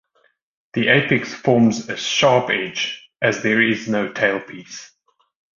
The 0.73 0.87
apex 0.87 1.31
forms 1.31 1.87
a 1.87 1.95
sharp 1.95 2.49
edge, 2.49 3.07
as 3.21 3.43
there 3.43 3.61
is 3.61 3.87
no 3.87 4.11
tailpiece. 4.11 4.89